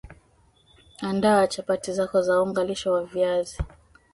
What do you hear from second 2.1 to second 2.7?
za unga